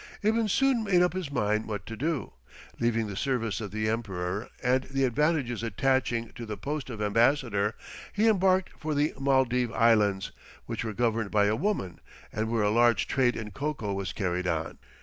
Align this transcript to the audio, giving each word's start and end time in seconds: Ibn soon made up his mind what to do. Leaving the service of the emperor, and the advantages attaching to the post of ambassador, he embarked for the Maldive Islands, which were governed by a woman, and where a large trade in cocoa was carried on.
Ibn 0.23 0.47
soon 0.47 0.83
made 0.83 1.03
up 1.03 1.13
his 1.13 1.29
mind 1.29 1.67
what 1.67 1.85
to 1.85 1.95
do. 1.95 2.33
Leaving 2.79 3.05
the 3.05 3.15
service 3.15 3.61
of 3.61 3.69
the 3.69 3.87
emperor, 3.87 4.49
and 4.63 4.85
the 4.85 5.03
advantages 5.03 5.61
attaching 5.61 6.31
to 6.33 6.47
the 6.47 6.57
post 6.57 6.89
of 6.89 7.03
ambassador, 7.03 7.75
he 8.11 8.27
embarked 8.27 8.71
for 8.79 8.95
the 8.95 9.13
Maldive 9.19 9.71
Islands, 9.71 10.31
which 10.65 10.83
were 10.83 10.93
governed 10.93 11.29
by 11.29 11.45
a 11.45 11.55
woman, 11.55 11.99
and 12.33 12.49
where 12.49 12.63
a 12.63 12.71
large 12.71 13.07
trade 13.07 13.35
in 13.35 13.51
cocoa 13.51 13.93
was 13.93 14.11
carried 14.11 14.47
on. 14.47 14.79